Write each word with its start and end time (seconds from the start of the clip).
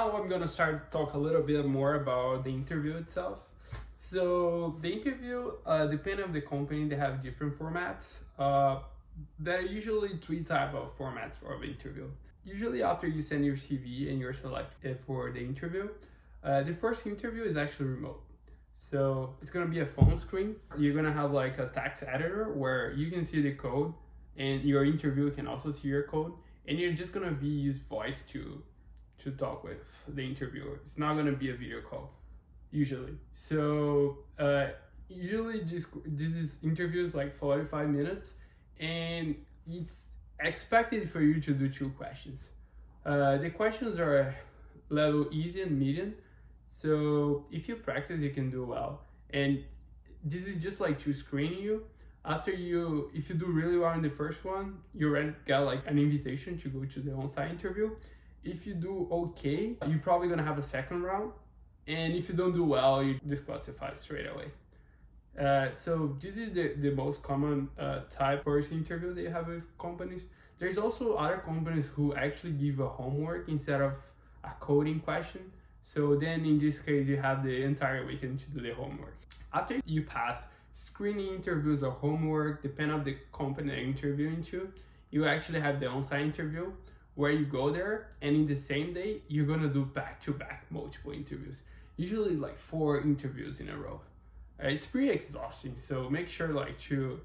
now 0.00 0.16
I'm 0.16 0.28
gonna 0.28 0.48
start 0.48 0.74
to 0.90 0.98
talk 0.98 1.12
a 1.12 1.18
little 1.18 1.42
bit 1.42 1.66
more 1.66 1.94
about 1.96 2.44
the 2.44 2.50
interview 2.50 2.94
itself. 2.96 3.38
So 3.98 4.76
the 4.80 4.90
interview, 4.98 5.52
uh, 5.66 5.86
depending 5.96 6.24
on 6.24 6.32
the 6.32 6.40
company, 6.40 6.88
they 6.88 6.96
have 6.96 7.22
different 7.22 7.52
formats. 7.60 8.06
Uh, 8.38 8.76
there 9.38 9.58
are 9.58 9.68
usually 9.78 10.12
three 10.26 10.42
type 10.42 10.72
of 10.74 10.96
formats 10.96 11.34
for 11.40 11.58
the 11.60 11.68
interview. 11.74 12.06
Usually 12.44 12.82
after 12.82 13.06
you 13.06 13.20
send 13.20 13.44
your 13.44 13.56
CV 13.56 14.10
and 14.10 14.18
you're 14.18 14.38
selected 14.46 14.98
for 15.06 15.30
the 15.36 15.42
interview, 15.52 15.86
uh, 16.42 16.62
the 16.62 16.72
first 16.72 17.06
interview 17.06 17.42
is 17.42 17.56
actually 17.58 17.90
remote. 17.98 18.22
So 18.74 19.34
it's 19.42 19.50
gonna 19.50 19.72
be 19.76 19.80
a 19.80 19.90
phone 19.96 20.16
screen. 20.16 20.56
You're 20.78 20.94
gonna 20.94 21.12
have 21.22 21.32
like 21.32 21.58
a 21.58 21.66
text 21.80 22.04
editor 22.14 22.44
where 22.62 22.92
you 22.92 23.10
can 23.10 23.22
see 23.22 23.42
the 23.42 23.54
code 23.66 23.92
and 24.38 24.62
your 24.64 24.82
interviewer 24.86 25.30
can 25.30 25.46
also 25.46 25.70
see 25.70 25.88
your 25.88 26.04
code 26.04 26.32
and 26.66 26.78
you're 26.78 26.96
just 27.02 27.12
gonna 27.12 27.38
be 27.46 27.52
use 27.68 27.76
voice 27.76 28.22
to 28.32 28.62
to 29.20 29.30
talk 29.30 29.64
with 29.64 30.04
the 30.08 30.22
interviewer. 30.22 30.76
It's 30.84 30.98
not 30.98 31.14
gonna 31.16 31.32
be 31.32 31.50
a 31.50 31.54
video 31.54 31.80
call 31.80 32.10
usually. 32.70 33.14
So 33.32 34.18
uh, 34.38 34.68
usually 35.08 35.60
this 35.60 35.86
this 36.06 36.36
is 36.36 36.58
interviews 36.62 37.14
like 37.14 37.34
45 37.34 37.88
minutes 37.88 38.34
and 38.78 39.34
it's 39.68 40.06
expected 40.40 41.08
for 41.08 41.20
you 41.20 41.40
to 41.40 41.52
do 41.52 41.68
two 41.68 41.90
questions. 41.90 42.48
Uh, 43.04 43.38
the 43.38 43.50
questions 43.50 43.98
are 43.98 44.34
level 44.88 45.26
easy 45.30 45.62
and 45.62 45.78
medium. 45.78 46.14
So 46.68 47.44
if 47.50 47.68
you 47.68 47.76
practice, 47.76 48.20
you 48.20 48.30
can 48.30 48.50
do 48.50 48.64
well. 48.64 49.02
And 49.30 49.62
this 50.24 50.46
is 50.46 50.58
just 50.58 50.80
like 50.80 50.98
to 51.00 51.12
screen 51.12 51.58
you. 51.58 51.84
After 52.24 52.50
you, 52.50 53.10
if 53.14 53.30
you 53.30 53.34
do 53.34 53.46
really 53.46 53.78
well 53.78 53.92
in 53.92 54.02
the 54.02 54.10
first 54.10 54.44
one, 54.44 54.78
you 54.94 55.08
already 55.08 55.32
got 55.46 55.60
like 55.60 55.82
an 55.86 55.98
invitation 55.98 56.58
to 56.58 56.68
go 56.68 56.84
to 56.84 57.00
the 57.00 57.12
on-site 57.12 57.50
interview. 57.50 57.90
If 58.44 58.66
you 58.66 58.74
do 58.74 59.08
okay, 59.10 59.76
you're 59.86 59.98
probably 59.98 60.28
gonna 60.28 60.44
have 60.44 60.58
a 60.58 60.62
second 60.62 61.02
round. 61.02 61.32
And 61.86 62.14
if 62.14 62.28
you 62.28 62.34
don't 62.34 62.54
do 62.54 62.64
well, 62.64 63.02
you 63.02 63.18
disqualify 63.26 63.94
straight 63.94 64.26
away. 64.26 64.50
Uh, 65.38 65.70
so 65.72 66.16
this 66.20 66.36
is 66.36 66.52
the, 66.52 66.74
the 66.74 66.90
most 66.90 67.22
common 67.22 67.68
uh, 67.78 68.00
type 68.10 68.44
first 68.44 68.72
interview 68.72 69.14
they 69.14 69.28
have 69.30 69.48
with 69.48 69.62
companies. 69.78 70.24
There's 70.58 70.78
also 70.78 71.14
other 71.14 71.38
companies 71.38 71.88
who 71.88 72.14
actually 72.14 72.52
give 72.52 72.80
a 72.80 72.88
homework 72.88 73.48
instead 73.48 73.80
of 73.80 73.94
a 74.44 74.50
coding 74.60 75.00
question. 75.00 75.40
So 75.82 76.14
then 76.16 76.44
in 76.44 76.58
this 76.58 76.78
case, 76.78 77.06
you 77.06 77.16
have 77.16 77.42
the 77.42 77.62
entire 77.62 78.06
weekend 78.06 78.38
to 78.40 78.50
do 78.50 78.60
the 78.60 78.74
homework. 78.74 79.16
After 79.52 79.80
you 79.84 80.02
pass 80.02 80.44
screening 80.72 81.34
interviews 81.34 81.82
or 81.82 81.92
homework, 81.92 82.62
depending 82.62 82.94
on 82.94 83.02
the 83.02 83.16
company 83.32 83.70
you're 83.70 83.84
interviewing 83.84 84.42
to, 84.44 84.70
you 85.10 85.26
actually 85.26 85.60
have 85.60 85.80
the 85.80 85.86
on-site 85.86 86.20
interview 86.20 86.72
where 87.14 87.32
you 87.32 87.44
go 87.44 87.70
there 87.70 88.08
and 88.22 88.34
in 88.34 88.46
the 88.46 88.54
same 88.54 88.92
day, 88.92 89.22
you're 89.28 89.46
gonna 89.46 89.68
do 89.68 89.84
back-to-back 89.84 90.66
multiple 90.70 91.12
interviews. 91.12 91.62
Usually 91.96 92.36
like 92.36 92.58
four 92.58 93.00
interviews 93.00 93.60
in 93.60 93.68
a 93.68 93.76
row. 93.76 94.00
Uh, 94.62 94.68
it's 94.68 94.86
pretty 94.86 95.10
exhausting, 95.10 95.76
so 95.76 96.08
make 96.08 96.28
sure 96.28 96.48
like 96.48 96.78
to 96.78 97.20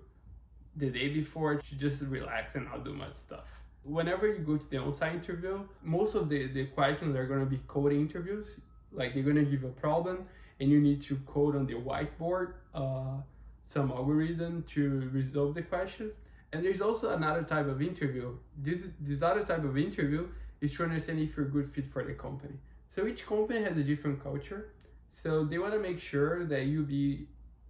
the 0.77 0.89
day 0.89 1.09
before 1.09 1.55
to 1.55 1.75
just 1.75 2.01
relax 2.03 2.55
and 2.55 2.65
not 2.65 2.83
do 2.83 2.93
much 2.93 3.15
stuff 3.15 3.61
whenever 3.85 4.27
you 4.27 4.39
go 4.39 4.57
to 4.57 4.69
the 4.69 4.77
on-site 4.77 5.13
interview, 5.13 5.61
most 5.83 6.15
of 6.15 6.27
the, 6.27 6.47
the 6.47 6.65
questions 6.65 7.15
are 7.15 7.25
going 7.25 7.39
to 7.39 7.45
be 7.45 7.59
coding 7.67 8.01
interviews. 8.01 8.59
Like 8.91 9.13
they're 9.13 9.23
going 9.23 9.35
to 9.35 9.43
give 9.45 9.63
a 9.63 9.69
problem 9.69 10.25
and 10.59 10.69
you 10.69 10.79
need 10.79 11.01
to 11.03 11.17
code 11.27 11.55
on 11.55 11.65
the 11.65 11.75
whiteboard 11.75 12.53
uh, 12.73 13.17
some 13.63 13.91
algorithm 13.91 14.63
to 14.69 15.09
resolve 15.13 15.53
the 15.53 15.61
question. 15.61 16.11
And 16.55 16.63
there's 16.63 16.79
also 16.79 17.09
another 17.09 17.43
type 17.43 17.67
of 17.67 17.81
interview. 17.81 18.33
This, 18.57 18.79
this 19.01 19.21
other 19.21 19.43
type 19.43 19.65
of 19.65 19.77
interview 19.77 20.29
is 20.61 20.73
to 20.77 20.83
understand 20.83 21.19
if 21.19 21.35
you're 21.35 21.47
a 21.47 21.49
good 21.49 21.69
fit 21.69 21.85
for 21.85 22.01
the 22.01 22.13
company. 22.13 22.53
So 22.87 23.05
each 23.07 23.25
company 23.25 23.61
has 23.61 23.75
a 23.75 23.83
different 23.83 24.23
culture. 24.23 24.69
So 25.09 25.43
they 25.43 25.57
want 25.57 25.73
to 25.73 25.79
make 25.79 25.99
sure 25.99 26.45
that 26.45 26.63
you 26.67 26.83
be 26.83 27.27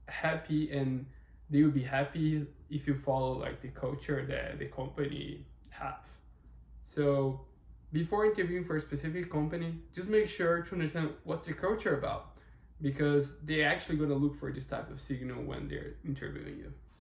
happy 0.08 0.70
and 0.70 1.08
they 1.50 1.64
will 1.64 1.72
be 1.72 1.82
happy 1.82 2.46
if 2.70 2.86
you 2.86 2.94
follow 2.94 3.40
like 3.40 3.60
the 3.60 3.70
culture 3.70 4.24
that 4.30 4.60
the 4.60 4.68
company 4.68 5.48
have. 5.70 6.06
So 6.84 7.42
before 7.92 8.28
interviewing 8.28 8.66
for 8.66 8.76
a 8.76 8.80
specific 8.80 9.32
company, 9.32 9.80
just 9.96 10.10
make 10.10 10.28
sure 10.28 10.62
to 10.62 10.74
understand 10.74 11.10
what's 11.24 11.48
the 11.48 11.54
culture 11.54 11.98
about 11.98 12.38
because 12.84 13.32
they're 13.46 13.68
actually 13.68 13.98
going 13.98 14.12
to 14.12 14.16
look 14.16 14.36
for 14.36 14.52
this 14.52 14.68
type 14.68 14.92
of 14.92 15.00
signal 15.00 15.42
when 15.42 15.68
they're 15.68 15.96
interviewing 16.06 16.60
you. 16.60 16.72